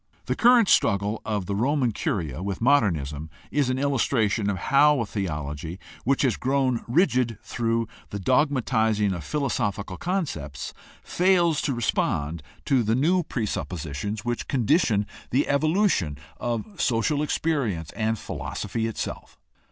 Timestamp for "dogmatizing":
8.17-9.13